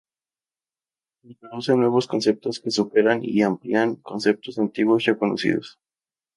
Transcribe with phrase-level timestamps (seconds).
[1.23, 5.77] Introduce nuevos conceptos, que superan y amplían conceptos antiguos ya conocidos.